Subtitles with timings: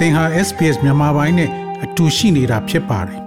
[0.00, 1.50] သင်ဟာ SPS မြန်မာပိုင်းနဲ့
[1.84, 3.20] အတူရှိနေတာဖြစ်ပါတယ်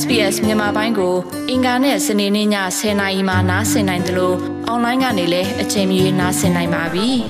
[0.00, 1.14] SBS မြန်မာပိုင်းကို
[1.50, 2.48] အင်ကာနဲ့စနေနေ့ည
[2.78, 4.36] 10:00နာရီမှနားဆင်နိုင်တယ်လို့
[4.66, 7.08] အွန်လိုင်းကနေလည်းအချိန်မီနားဆင်နိုင်ပါပြီ။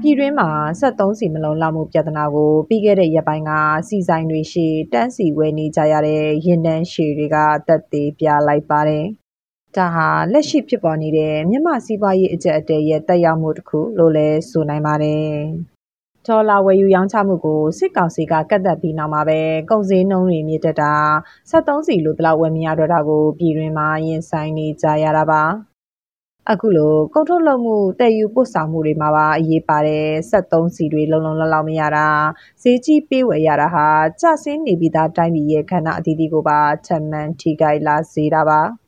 [0.00, 0.48] ပြည်တွင်းမှာ
[0.80, 3.52] 73စီမလုံးလောက်မှုပြဿနာကိုပြီးခဲ့တဲ့ရက်ပိုင်းက
[3.88, 9.06] စီဆိုင်တွေရှိတန်းစီဝဲနေကြရတဲ့ရင်တန်းရှည်တွေကတက်သေးပြလိုက်ပါတယ်။
[9.78, 15.32] ဒါဟာလက်ရှိဖြစ်ပေါ်နေတဲ့မြန်မာစီးပွားရေးအကျပ်အတည်းရဲ့တက်ရောက်မှုတစ်ခုလို့လည်းဆိုနိုင်ပါတယ်။
[16.26, 20.94] ဒေါ်လာဝယ်ယူရောင်းချမှုကိုစစ်ကောင်စီကကတ်သက်ပြီးနောက်မှာပဲကုန်စည်နှုန်းတွေမြင့်တက်တာ
[21.50, 25.42] 73စီလိုတလောက်ဝယ်မရတော့တာကိုပြည်တွင်းမှာရင်ဆိုင်နေကြရတာပါ။
[26.52, 32.08] အခုလိုကုန်ထုတ်လုပ်မှုတည်ယူပို့ဆောင်မှုတွေမှာပါအရေးပါတဲ့73စီတွေလုံလုံလောက်လောက်မရတာ
[32.62, 33.86] ဈေးကြီးပေးဝယ်ရတာဟာ
[34.20, 38.62] ကျဆင်းနေပြီးသားတိုင်းပြည်ရဲ့ခန္ဓာအသီးသီးကိုပါထပ်မံထိခိုက်လာစေတာပါ။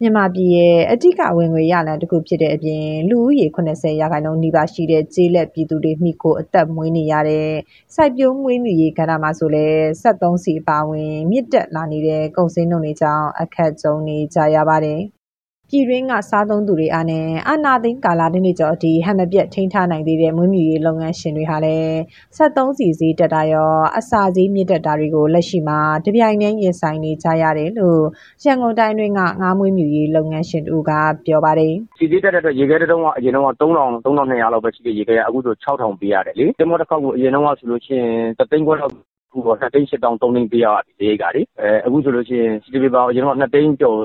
[0.00, 7.48] မြန်မာပြည်ရဲ့အဓိကဝင်ငွေရလမ်းတစ်ခုဖြစ်တဲ့အပြင် လူဦးရေ80ရာခိုင်နှုန်းနီးပါးရှိတဲ့ ကျေးလက်ပြည်သူတွေမိကိုအသက်မွေးနေရတဲ့
[7.94, 9.66] စိုက်ပျိုးမွေးမြူရေးကဏ္ဍမှာဆိုလဲ
[10.02, 15.00] 73စီအပါဝင် မြင့်တက်လာနေတဲ့ ကုန်စည်နှုန်းတွေကြောင့် အခက်ကြုံနေကြရပါတယ်။
[15.70, 21.90] ပြည်တွင်းက စားသုံးသူတွေအားနဲ့ အာနာသိန်းကာလာတစ်နှစ်ကျော်အထိ ဟန်မပြတ် ထိန်းထားနိုင်သေးတဲ့ မွေးမြူရေးလုပ်ငန်းရှင်တွေဟာလည်း
[22.36, 28.02] 73စီစီတက်တာရော အစာစီးမြင့်တက်တာတွေကို လက်ရှိမှာ တပြိုင်တည်း ရင်ဆိုင်နေကြရတယ်လို့
[28.44, 30.92] ရန်ကုန်တိုင်းတွင်းက ငါးမွေးမြူရေးလုပ်ငန်းရှင်တို့က
[31.26, 38.94] ပြောပါတယ်။စီစီတက်တဲ့အတွက် ရေခဲတုံးက အရင်တော့3000 3200လောက်ပဲရှိတဲ့ ရေခဲက အခုဆို6000ပေးရတယ်လေ။ဒီမောတစ်ခေါက်ကို အရင်တော့ဆိုလို့ရှိရင်တသိန်းခွဲလောက်
[39.34, 43.98] ခုတော့2သိန်း8000 3သိန်းပေးရပြီဈေးကလေအဲအခုဆိုလို့ရှိရင်စီတီပီပါအရင်တော့2သိန်းကျော်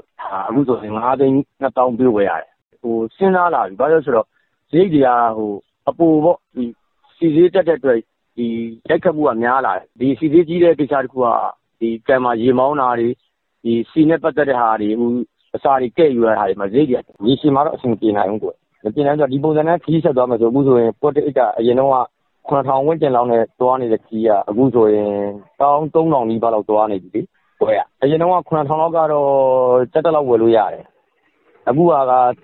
[0.47, 4.27] အခုဆိုရင်5သိန်း2000ပေးဝယ်ရတယ်ဟိုစဉ်းစားလာပြီဘာလို့ဆိုတော့
[4.71, 5.51] ဈေးတွေကဟို
[5.89, 6.65] အပူပေါ့ဒီ
[7.17, 7.99] စီဈေးတက်တဲ့အတွက်
[8.37, 8.47] ဒီ
[8.89, 11.27] ရက်ခတ်မှုကများလာတယ်ဒီစီဈေးကြီးတဲ့ကိစ္စတခုက
[11.79, 13.09] ဒီကံမှာရေမောင်းတာတွေ
[13.63, 15.11] ဒီစီနဲ့ပတ်သက်တဲ့ဟာတွေဟို
[15.55, 16.95] အစာတွေကဲ့ယူရတာတွေမှာဈေးတွေ
[17.27, 18.51] ရေရှည်မှာတော့အဆင်ပြေနိုင်ဘူးကွ
[18.83, 21.91] မပြေနိုင်တော့ဒီပုံစံနဲ့ခီးဆက်သွားမယ်ဆိုအခုဆိုရင်ပေါ်တိတ်ကအရင်တော့
[22.49, 25.11] 9000ဝန်းကျင်လောက်နဲ့ သွားနေတဲ့ခီးက အခုဆိုရင်
[25.61, 27.21] 13000နီးပါးလောက် သွားနေပြီလေ
[27.61, 29.29] ဝယ်ရအရင်တော့9000လောက်ကတော့
[29.91, 30.85] စက်တက်လောက် ဝယ်လို့ရတယ်
[31.69, 31.93] အခုက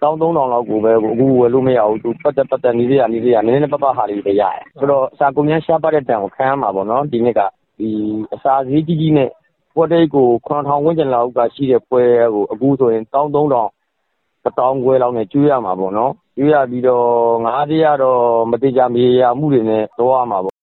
[0.02, 7.42] 13000လောက်ကိုပဲ အခုဝယ်လို့မရဘူး သူပတ်သက်ပတ်သက် နီးစရာ နီးစရာ နည်းနည်းပတ်ပတ်ဟာတွေပဲ ရတယ် ဆိုတော့ အစာကုန်ရမ်း ရှားပါတဲ့တန်ကို ခံရမှာပေါ့နော် ဒီနှစ်က
[7.80, 7.90] ဒီ
[8.34, 9.30] အစာဈေးကြီးကြီးနဲ့
[9.76, 13.04] ပွဲတိတ်ကို9000ဝန်းကျင်လောက်ကရှိတဲ့ ပွဲကို အခုဆိုရင်
[14.46, 17.08] 13000 1000ခွဲလောက်နဲ့ကျွေးရမှာပေါ့နော်ကျွေးရပြီးတော့
[17.46, 20.56] ငါးသေးရတော့မတိကြမေးရမှုတွေနဲ့တော့ရမှာပေါ့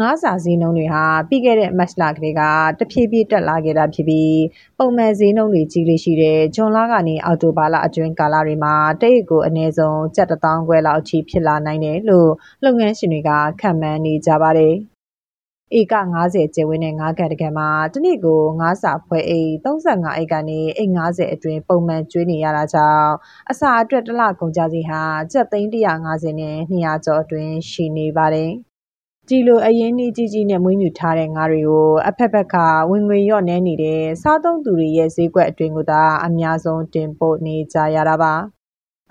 [0.00, 2.42] ငါးစာဈေးနှုန်းတွေဟာပြီးခဲ့တဲ့မတ်လကလေးက
[2.78, 4.40] တဖြည်းဖြည်းတက်လာခဲ့တာဖြစ်ပြီး
[4.78, 12.30] ပုံမှန်ဈေးနှုန်းတွေကြီးလေးရှိတဲ့ဂျွန်လကနေအောက်တိုဘာလအတွင်းကာလတွေမှာတရိတ်ကိုအနည်းဆုံးကျပ်တထောင်ခွဲလောက်အထိဖြစ်လာနိုင်တယ်လို့
[12.64, 14.74] လုပ်ငန်းရှင်တွေကခန့်မှန်းနေကြပါတယ်။
[15.78, 15.94] ဧက
[16.24, 23.12] 90ကျယ်ဝန်းတဲ့ငါးကန်တကယ်မှာတနည်းကိုငါးစာဖွဲအိတ်35အိတ်ကနေအိတ်90အတွင်းပုံမှန်ကျွေးနေရတာကြောင့်
[23.50, 25.02] အစာအတွက်တစ်လကုန်ကြစီဟာ
[25.32, 28.50] ကျပ်သိန်း150နဲ့200ကျော်အတွင်းရှိနေပါတယ်။
[29.28, 32.56] ဒီလိုအရင်းနှီးကြီးကြီးနဲ့မွေးမြူထားတဲ့ငါးတွေကိုအဖက်ဖက်က
[32.90, 38.34] ဝင်ငွေလျော့နည်းနေတဲ့စားသုံးသူတွေရဲ့ဈေးကွက်အတွင်းကိုသာအများဆုံးတင်ပို့နေကြရတာပါ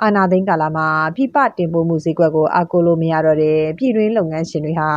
[0.03, 4.89] အာနာသိန်းကာလမှာ ပြပတင်ပို့မှုဈေးကွက်ကိုအကူလို့မရတော့တဲ့ ပြည်တွင်းလုပ်ငန်းရှင်တွေဟာ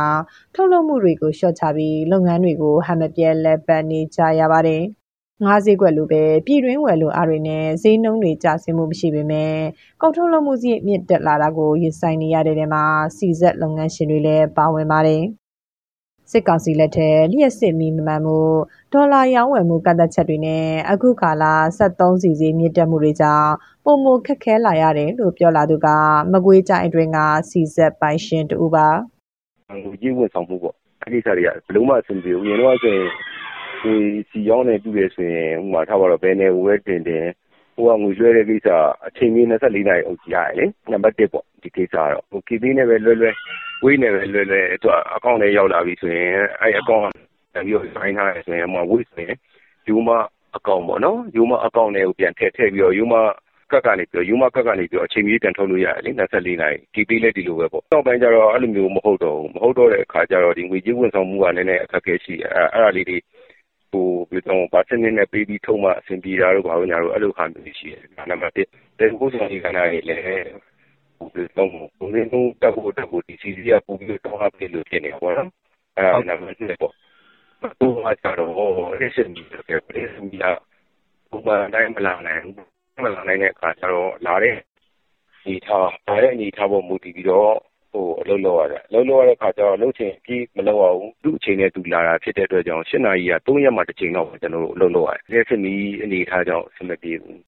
[0.55, 4.83] ထုတ်လုပ်မှုတွေကို လျှော့ချပြီး လုပ်ငန်းတွေကို ဟန်မပြဲလက်ပတ်နေကြရပါတယ်။
[5.43, 9.55] ငါးဈေးကွက်လိုပဲ ပြည်တွင်းဝယ်လိုအားတွေနဲ့ ဈေးနှုန်းတွေကျဆင်းမှုမရှိပေမဲ့
[10.01, 12.83] ကုန်ထုတ်လုပ်မှုစည်းမြင့်တက်လာတာကို ရင်ဆိုင်နေရတဲ့နေမှာ
[13.17, 15.23] စီဇက်လုပ်ငန်းရှင်တွေလည်း ပါဝင်ပါတယ်
[16.31, 18.39] စစ်ကောင်စီလက်ထက်လျှက်စစ်မီမမှန်မှု
[18.93, 23.51] ဒေါ်လာရောင်းဝယ်မှုကန့်သက်ချက်တွေနဲ့အခုခါလာ73စီစီမြင့်တက်မှုတွေကြောင့်
[23.85, 25.87] ပုံမခက်ခဲလာရတယ်လို့ပြောလာသူက
[26.31, 27.19] မကွေးတိုင်းအတွင်းက
[27.49, 28.87] စီဇက်ပိုင်ရှင်တူပါ
[29.85, 33.07] ငွေကြေးဝန်ဆောင်မှုပေါ့အဲ့ဒီစားတွေကဘလုံးမအဆင်ပြေဘူးရင်တော့ဆိုရင်
[33.83, 33.95] ငွေ
[34.29, 37.25] ဆီရောင်းတယ်ပြုတယ်ဆိုရင်ဥပမာထားပါတော့ဘယ်နယ်ကိုပဲတင်တင်
[37.75, 38.67] ဟိုကငွေလွှဲတဲ့ကိစ္စ
[39.07, 43.31] အချိန်ကြီး24နာရီအုပ်ကြည့်ရတယ်လေနံပါတ်1ပေါ့ဒီကိစ္စကတော့ဟို KB နဲ့ပဲလွှဲလွှဲ
[43.83, 46.31] ဝေးနဲ့ပဲလွှဲလွှဲသူအကောင့်ထဲရောက်လာပြီဆိုရင်
[46.61, 47.09] အဲ့အကောင့်
[47.53, 49.37] ပြီးတော့ sign ထားရဆိုရင်ဟိုဝေးဆိုရင်
[49.87, 50.09] ယူမ
[50.57, 53.13] အကောင့်ပေါ့နော်ယူမအကောင့်တွေကိုပြန်ထည့်ထည့်ပြီးတော့ယူမ
[53.71, 63.17] ကတ်ကနေပြီးတော့ယူမကတ်ကနေပြီးတော့အချိန်ကြီးပြန်ထုတ်လို့ရတယ်လေ24နာရီ KB လည်းဒီလိုပဲပေါ့နောက်ပိုင်းကျတော့အဲ့လိုမျိုးမဟုတ်တော့ဘူးမဟုတ်တော့တဲ့အခါကျတော့ဒီငွေကြေးဝန်ဆောင်မှုကလည်းနည်းနည်းအခက်အခဲရှိအဲ့အဲ့ဒါလေးတွေ
[64.73, 70.21] ဘာစနစ်နဲ့ပေးပြီးထုတ်မှအဆင်ပြေတာတို့ဘာလို့ညာတို့အဲ့လိုဟာမျိုးရှိတယ်။နံပါတ်1တဲ့ကိုယ်ဆောင်ဒီကဏ္ဍတွေလည်း
[71.17, 71.27] ဟို
[71.57, 71.69] တော့
[71.99, 75.49] ဘုံရင်းတော့တက်ဖို့တက်ဖို့ဒီစီစီကပူပြီးတော့ဟာပေးလို့ဖြစ်နေပါတော့။
[75.97, 76.93] အဲ့ဒါနံပါတ်2ပေါ့။
[77.79, 78.51] ဘုရားကြတော့
[79.01, 80.59] ရစင်ဒီကပြည့်စုံပြီးတော့
[81.31, 84.55] ဘုရားတိုင်းမလာနိုင်ဘူးမလာနိုင်တဲ့အခါကျတော့လာတဲ့
[85.45, 87.51] ဒီထားလာတဲ့အနေထားပေါ်မူတည်ပြီးတော့
[87.91, 95.73] ဟိုအလုပ်လုပ်ရတယ်အလုပ်လုပ်ရတဲ့ခါကျတော့လုပ်ချင်ပြီးမလုပ်ရဘူးသူ့အချိန်နဲ့သူလာတာဖြစ်တဲ့အတွက်ကြောင့်၈နာရီက3ရက်မှတစ်ချိန်တော့ကျွန်တော်တို့အလုပ်လုပ်ရတယ်လက်စမီ
[96.03, 97.39] အနေထားကြောင့်အဆင်မပြေဘူး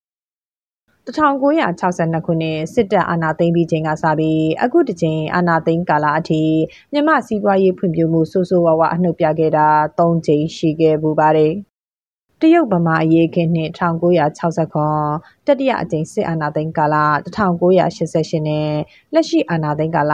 [1.07, 6.43] 1962ခုနှစ်စစ်တပ်အာဏာသိမ်းပြီးချိန်ကစပြီးအခုတစ်ချိန်အာဏာသိမ်းကာလအထိ
[6.91, 9.67] မြန်မာစီးပွားရေးဖွံ့ဖြိုးမှုဆိုးဆိုးဝါးဝါအနှုတ်ပြခဲ့တာ
[9.97, 11.53] ၃ချိန်ရှိခဲ့ပူပါတယ်။
[12.41, 15.01] တရုတ်ဗမာအရေးခင်းနှစ်1960ခွန်
[15.47, 16.95] တတိယအကြိမ်စစ်အာဏာသိမ်းကာလ
[17.25, 18.69] 1988နဲ့
[19.13, 20.13] လက်ရှိအာဏာသိမ်းကာလ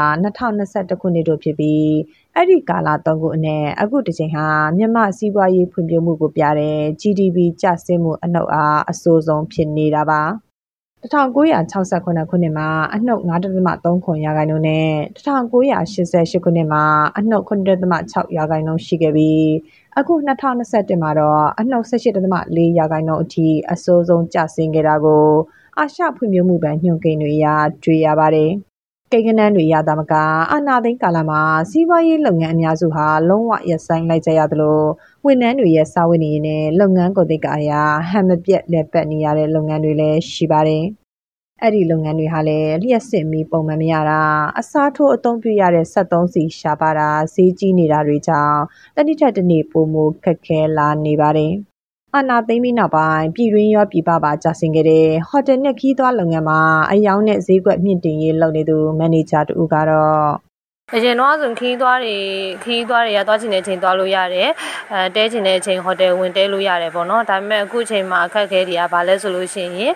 [0.50, 1.92] 2021ခုနှစ်တို့ဖြစ်ပြီး
[2.36, 4.48] အဲ့ဒီကာလ၃ခုအနက်အခုတစ်ချိန်ဟာ
[4.78, 10.24] မြန်မာစီးပွားရေးဖွံ့ဖြိုးမှုကိုပြတဲ့ GDP ကျဆင်းမှုအနှုတ်အားအဆိုးဆုံးဖြစ်နေတာပါ
[11.03, 14.89] 1968ခုနှစ်မှာအနှုတ်9.3ခွန်ရာခိုင်နှုန်းနဲ့
[15.25, 16.83] 1988ခုနှစ်မှာ
[17.17, 19.45] အနှုတ်9.6ရာခိုင်နှုန်းရှိခဲ့ပြီး
[20.00, 25.27] အခု2021မှာတော့အနှုတ်18.4ရာခိုင်နှုန်းအထိအဆိုးဆုံးကျဆင်းခဲ့တာကို
[25.77, 27.45] အာရှဖွံ့ဖြိုးမှုဘဏ်ညွှန်ကိန်းတွေအရ
[27.83, 28.51] တွေ့ရပါတယ်။
[29.13, 30.13] ကိန်းဂဏန်းတွေရတာမက
[30.51, 34.80] အာနာသိန်းကာလမှာစီးပွားရေးလုပ်ငန်းအများစုဟာလုံးဝရပ်ဆိုင်းလိုက်ကြရသလို
[35.25, 37.81] ဝန်ထမ်းတွေရဲ့စာဝတ်နေရေးနဲ့လုပ်ငန်းကုန်သိက္ခာအရာ
[38.12, 40.83] ဟန်မပြတ်လက်ပတ်နေရတဲ့လုပ်ငန်းတွေလည်းရှိပါတယ်။
[41.62, 44.21] အဲ့ဒီလုပ်ငန်းတွေဟာလည်းလျှက်စစ်မီပုံမှန်မရတာ
[44.60, 48.59] အစားထိုးအသုံးပြုရတဲ့73စီရှားပါတာဈေးကြီးနေတာတွေကြောင့်
[48.95, 51.54] တတိထက်တနေ့ပုံမခက်ခဲလာနေပါတယ်။
[52.15, 56.60] အာနာသိမ့်ပြီးနောက်ပိုင်းပြည်တွင်းရောပြည်ပပါကြာဆင်းခဲ့တဲ့ဟိုတယ်နဲ့ခီးသွွားလုပ်ငန်းမှာ
[56.92, 60.52] အယောင်နဲ့ဈေးကွက်မြင့်တင်ရေးလုပ်နေသူမန်နေဂျာတူကတော့
[60.95, 62.18] အရင်တော့ဆိုခီးသွားတွေ
[62.63, 64.50] ခီးသွားတွေကသွားချင်တဲ့အချိန်သွားလို့ရတယ်
[64.94, 69.94] အဲတဲချင်တဲ့အချိန်ဟိုတယ်ဝင်တဲလို့ရတယ်ပေါ့နော်ဒါပေမဲ့အခုချိန်မှာအခက်အခဲတွေကဘာလဲဆိုလို့ရှိရင်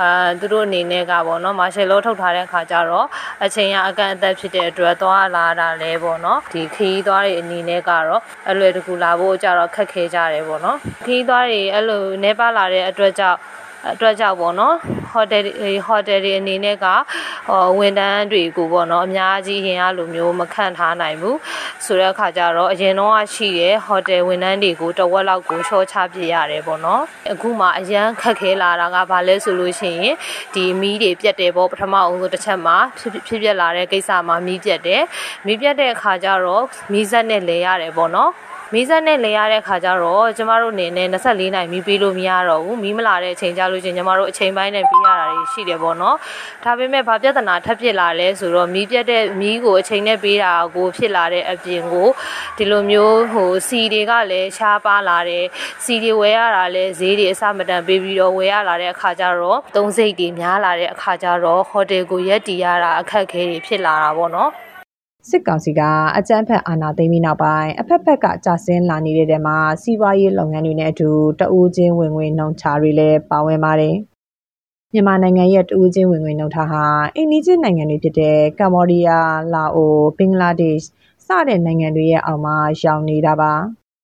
[0.00, 3.06] အာသူတို့အနေနဲ့ကပေါ့နော်မာရှယ်လောထုတ်ထားတဲ့အခါကျတော့
[3.44, 13.38] အချိန်ကအကန့်အသတ်ဖြစ်တဲ့အတွက်သွားလာတာလဲပေါ့နော်ဒီခီးသွားတွေအနေနဲ့ကတော့အလွယ်တကူလာဖို့ကြတော့ခက်ခဲကြတယ်ပေါ့နော်ခီးသွားတွေအဲ့လိုနေပါလာတဲ့အတွက်ကြောင့်
[13.92, 14.76] အတွက်ကြောင့်ပေါ့နော်
[15.12, 15.42] ဟိုတယ်
[15.86, 16.86] ဟိုတယ်တွေအနေနဲ့က
[17.48, 21.38] ဟောဝန်တန်းတွေကိုပေါ့နော်အများကြီးရင်အားလိုမျိုးမခန့်ထားနိုင်ဘူး
[21.84, 27.02] ဆိုတဲ့အခါကျတော့အရင်တော့ရှိတဲ့ဟိုတယ်ဝန်တန်းတွေကိုတဝက်လောက်ကိုချောချပြရတယ်ပေါ့နော်
[27.32, 30.14] အခုမှအရန်ခက်ခဲလာတာကဘာလဲဆိုလို့ရှိရင်
[30.54, 35.02] ဒီမီးတွေပြတ်တယ်ပေါ့ပထမအောင်ဆိုတစ်ချက်မှာဖြစ်ဖြစ်ပြက်လာတဲ့ကိစ္စမှာမီးပြတ်တယ်
[35.46, 38.30] မီးပြတ်တဲ့အခါကျတော့မီးစက်နဲ့လဲရတယ်ပေါ့နော်
[38.74, 46.16] မီးစက်နဲ့လဲရတဲ့ခါကျတော့ကျမတို့အနေနဲ့24နိုင်မီးပေးလို့မရတော့ဘူးမီးမလာတဲ့အချိန်ကြလို့ချင်းကျမတို့အချိန်ပိုင်းနဲ့ပေးရတာတွေရှိတယ်ပေါ့နော်
[46.64, 52.08] ဒါပေမဲ့ဘာပြဿနာထပ်ဖြစ်လာလဲဆိုတော့မီးပြတ်တဲ့မီးကိုအချိန်နဲ့ပေးတာကိုဖြစ်လာတဲ့အပြင်ကို
[52.56, 55.44] ဒီလိုမျိုးဟိုစီတွေကလည်းရှားပါလာတယ်
[55.84, 64.50] စီတွေဝယ်ရတာလည်းဈေးတွေအစမတန်ပေးပြီးတော့ဝယ်ရလာတဲ့အခါကျတော့သုံးစိတ်တွေများလာတဲ့အခါကျတော့ဟိုတယ်ကိုရက်တီရတာအခက်အခဲတွေဖြစ်လာတာပေါ့နော်
[65.28, 65.80] စစ်ကောင်စီက
[66.16, 73.96] အကြမ်းဖက်အာဏာသိမ်းပြီးနောက်ပိုင်းအဖက်ဖက်ကကြာဆင်းလာနေတဲ့တဲမှာစီးပွားရေးလုပ်ငန်းတွေနဲ့အတူတအူးချင်းဝင်ငွေနှုန်းချတွေလည်းပါဝင်ပါတယ်။
[74.92, 76.84] မြန်မာနိုင်ငံရဲ့တအူးချင်းဝင်ငွေနှုန်းထားဟာ
[77.16, 80.90] အိန္ဒိချင်းနိုင်ငံတွေဖြစ်တဲ့ကမ္ဘောဒီးယား၊လာအို၊ဘင်္ဂလားဒေ့ရှ်
[81.26, 83.52] စတဲ့နိုင်ငံတွေရဲ့အောက်မှာရောက်နေတာပါ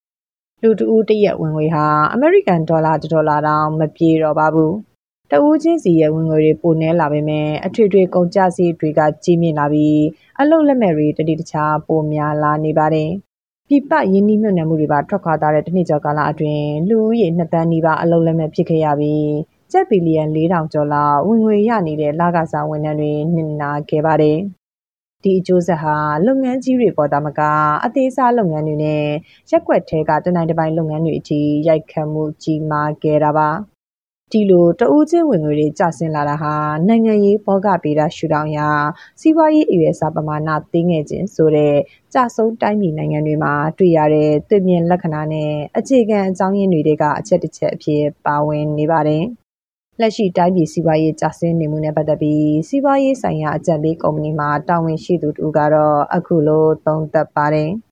[0.63, 4.73] ။လူတအူးတရက်ဝင်ငွေဟာအမေရိကန်ဒေါ်လာဒေါ်လာတောင်မပြေတော့ပါဘူး။
[5.33, 10.01] တဦးချင်းစီရဲ့ဝင်ငွေတွေပိုနှဲလာပေမဲ့အထွေထွေကုန်ကျစရိတ်တွေကကြီးမြင့်လာပြီး
[10.41, 13.11] အလုပ်လက်မဲ့တွေတတိတခြားပိုများလာနေပါတယ်။
[13.69, 19.29] ပြပရင်းနှီးမြှုပ်နှံမှုတွေပါထွက်ခွာသွားတဲ့တနှစ်ကျော်ကာလအတွင်းလူဦးရေ2တန်းနီးပါးအလုပ်လက်မဲ့ဖြစ်ခဲ့ရပြီး
[19.73, 24.39] ကျပ်ဘီလီယံ4000ကျော်လောက်ဝင်ငွေရနေတဲ့လကစားဝန်ထမ်းတွေနှင်နာခဲ့ပါတယ်။
[25.23, 25.97] ဒီအကျိုးဆက်ဟာ
[26.27, 27.41] လုပ်ငန်းကြီးတွေပေါ်တာမက
[27.85, 29.05] အသေးစားလုပ်ငန်းတွေနဲ့
[29.51, 33.51] ရက်ွက်ထဲကတနိုင်တစ်ပိုင်းလုပ်ငန်းတွေအထိရိုက်ခတ်မှုကြီးမားခဲ့တာပါ။
[34.33, 36.55] ဒီလိုတဦးချင်းဝင်ငွေတွေကျဆင်းလာတာဟာ
[36.89, 38.69] နိုင်ငံရေးဘောကပေတာရှူတောင်ရာ
[39.21, 41.75] စီးပွားရေးအရွယ်အစားပမာဏသိငယ်ခြင်းဆိုတဲ့
[42.15, 49.25] ကြဆုံးတိုင်းပြည်နိုင်ငံတွေမှာတွေ့ရတဲ့တွေ့မြင်လက္ခဏာနဲ့အခြေခံအကြောင်းရင်းတွေကအချက်တစ်ချက်အဖြစ်ပါဝင်နေပါတယ်။
[50.01, 57.71] လက်ရှိတိုင်းပြည်စီးပွားရေးကျဆင်းနေမှုနဲ့ပတ်သက်ပြီးစီးပွားရေးဆိုင်ရာအကြံပေးကုမ္ပဏီမှာတာဝန်ရှိသူတူကတော့အခုလိုသုံးသပ်ပါတယ်။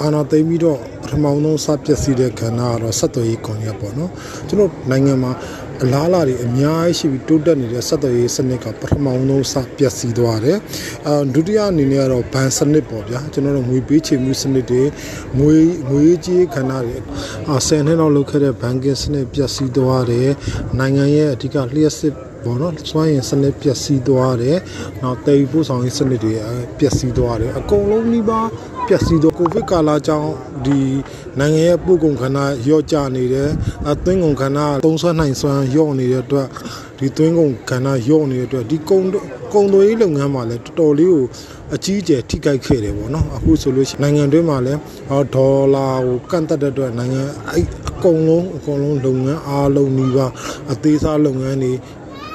[0.00, 4.10] အာဏာသိမ်းပြီးတော့ပထမဆုံးစပျက်စီးတဲ့ကဏ္ဍကတော့ဆက်သွယ်ရေးကွန်ရက်ပေါ့နော်
[4.48, 5.32] ကျွန်တော်နိုင်ငံမှာ
[5.84, 10.58] အလားအလာတွေအများကြီးရှိပြီးတိုးတက်နေတဲ့ဆက်သွယ်ရေးစနစ်ကပထမဆုံးစပျက်စီးသွားတယ်
[11.06, 14.82] အာဒုတိယအနေနဲ့ကတော့ဘဏ်စနစ်ပေါ့ဗျာကျွန်တော်တို့ငွေပေးချေမှုစနစ်တွေ
[15.38, 15.56] ငွေ
[15.90, 16.96] ငွေကြေးခန္ဓာတွေ
[17.48, 20.30] အာ10နှစ်လောက်လုပ်ခဲ့တဲ့ဘဏ်ကင်စနစ်ပျက်စီးသွားတယ်
[20.78, 22.14] နိုင်ငံရဲ့အဓိကလျှက်စစ်
[22.44, 24.58] ပေါ့နော်စွမ်းရည်စနစ်ပျက်စီးသွားတယ်။
[25.02, 26.34] နောက်တည်ပို့ဆောင်ရေးစနစ်တွေ
[26.78, 28.40] ပျက်စီးသွားတယ်။အကုန်လုံးနှိပါ
[28.88, 30.30] ပျက်စီးတော့ကိုဗစ်ကာလကြောင့်
[30.66, 30.78] ဒီ
[31.38, 33.50] နိုင်ငံရဲ့ပို့ကုန်ခန္ဓာရော့ကျနေတယ်
[33.90, 36.48] အသွင်းကုန်ခန္ဓာသုံးဆွမ်းနိုင်စွမ်းရော့နေတဲ့အတွက်
[36.98, 39.04] ဒီသွင်းကုန်ခန္ဓာရော့နေတဲ့အတွက်ဒီကုန်
[39.52, 41.24] ကုန်သွယ်ရေးလုပ်ငန်းမှာလည်းတော်တော်လေးကို
[41.74, 44.80] အကြီးအကျယ်ထိခိုက်ခဲ့တယ်ပေါ့နော်အခုဆိုလို့ရှိရင်နိုင်ငံတွင်းမှာလည်း
[45.34, 50.26] ဒေါ်လာကိုကန့်သက်တဲ့အတွက်နိုင်ငံအဲ့အကုန်လုံးအကုန်လုံးလုပ်ငန်းအားလုံးနှီးပါ
[50.72, 51.72] အသေးစားလုပ်ငန်းတွေ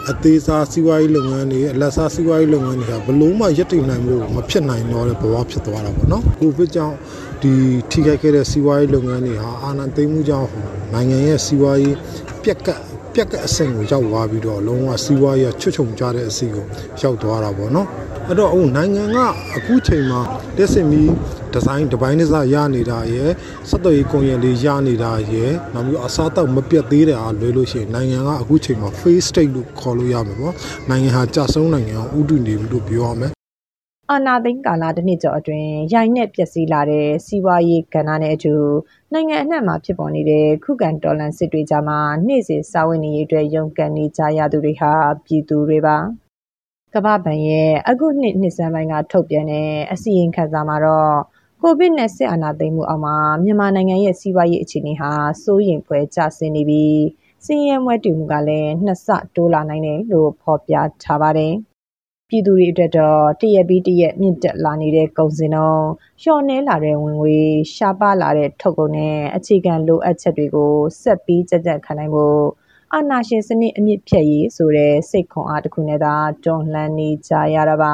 [0.10, 6.96] အသေးစားစီးပွားရေးလုပ်ငန်းတွေအလက်စားစီးပွားရေးလုပ်ငန်းတွေကဘလို့မှရပ်တည်နိုင်ဖို့မဖြစ်နိုင်တော့တဲ့ဘဝဖြစ်သွားတာပေါ့နော်ကိုဗစ်ကြောင့်
[7.42, 7.52] ဒီ
[7.92, 10.50] ထိခိုက်ခဲ့တဲ့စီးပွားရေးလုပ်ငန်းတွေဟာအာဏာသိမ်းမှုကြောင့်
[10.94, 11.96] နိုင်ငံရဲ့စီးပွားရေး
[12.44, 12.80] ပြက်ကတ်
[13.14, 16.66] ပြက်ကအဆင့်ကိုရောက်သွားပြီးတော့လုံးဝစီးပွားရေးချွတ်ချုံကြတဲ့အစီကို
[17.02, 17.88] ရောက်သွားတာပေါ့နော်
[18.28, 19.18] အဲ့တော့အခုနိုင်ငံက
[19.58, 20.22] အခုချိန်မှာ
[20.58, 21.04] လက်စင်မီ
[21.54, 23.30] ဒီဇိုင်းဒီပိုင်းနစရနေတာရယ်
[23.70, 30.54] စက်တော်ရေးကွန်ရက်လေးရနေတာရယ်နောက်ပြီးအစားတောက်မပြတ်သေးတဲ့အားလွဲလို့ရှိရင်နိုင်ငံကအခုချိန်မှာ face state လို့ခေါ်လို့ရမှာပေါ့
[30.90, 33.32] နိုင်ငံဟာကြဆုံးနိုင်ငံကိုဥတုနေပြီလို့ပြောရမယ်
[34.12, 38.54] အာနာသိန်းကာလတစ်နှစ်ကျော်အတွင်းရိုင်းနဲ့ပျက်စီးလာတဲ့စီးပွားရေးကဏ္ဍနဲ့အတူ
[39.14, 44.92] နိုင်ငံအနှံ့မှာဖြစ်ပေါ်နေတဲ့ခုခံတော်လှန်စစ်တွေကြားမှာနေ့စဉ်စာဝင်နေရေးအတွက်ရုန်းကန်နေကြရသူတွေဟာ
[45.26, 45.98] ပြည်သူတွေပါ
[46.96, 51.16] ကမ္ဘာ့ဘဏ်ရဲ့အခုနှစ်နှစ်စမ်းပိုင်းကထုတ်ပြန်တဲ့အစီရင်ခံစာမှာတော့
[51.64, 55.12] ကိုဗစ်နဲ့စစ်အာဏာသိမ်းမှုအောက်မှာမြန်မာနိုင်ငံရဲ့စီးပွားရေးအခြေအနေဟာ
[55.44, 57.02] စိုးရိမ်ဖွယ်ကျဆင်းနေပြီး
[57.46, 61.54] စီးရဲမွဲတူမှုကလည်းနှစ်ဆတိုးလာနိုင်တယ်လို့ဖော်ပြထားပါတယ်။
[62.30, 65.90] ပြည်သူတွေအတွက်တော့တရက်ပြီးတရက်မြင့်တက်လာနေတဲ့ကုန်စည်နှုန်း
[66.22, 67.38] လျှော့နှဲလာတဲ့ဝင်ငွေ
[67.76, 72.44] ရှားပါလာတဲ့ထုတ်ကုန်နဲ့အခြေခံလိုအပ်ချက်တွေကိုဆက်ပြီးကြက်ကြက်ခံနိုင်ဖို့
[72.94, 77.94] အာဏာရှင်စနစ်အမြင့်ဖြတ်ရေးဆိုတဲ့စိတ်ခွန်အားတစ်ခုနဲ့သာတွန်းလှန်နေကြရတာပါ